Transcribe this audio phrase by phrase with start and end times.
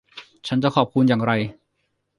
[0.47, 1.31] ฉันจะขอบคุณอย่างไร